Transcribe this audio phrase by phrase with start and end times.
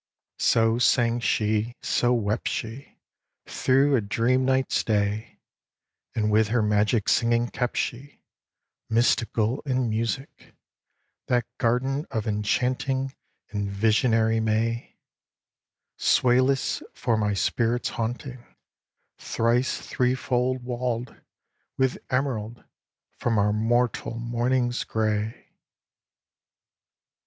[0.39, 2.97] So sang she, so wept she,
[3.45, 5.37] Through a dream night's day;
[6.15, 8.23] And with her magic singing kept she
[8.89, 10.55] Mystical in music
[11.27, 13.13] That garden of enchanting
[13.49, 14.97] In visionary May;
[15.97, 18.43] Swayless for my spirit's haunting,
[19.19, 21.15] Thrice threefold walled
[21.77, 22.63] with emerald
[23.19, 25.51] from our mortal mornings grey.